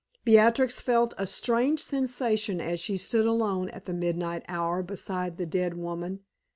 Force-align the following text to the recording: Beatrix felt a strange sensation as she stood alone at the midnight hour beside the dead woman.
Beatrix 0.25 0.81
felt 0.81 1.13
a 1.19 1.27
strange 1.27 1.79
sensation 1.79 2.59
as 2.59 2.79
she 2.79 2.97
stood 2.97 3.27
alone 3.27 3.69
at 3.69 3.85
the 3.85 3.93
midnight 3.93 4.43
hour 4.47 4.81
beside 4.81 5.37
the 5.37 5.45
dead 5.45 5.75
woman. 5.77 6.21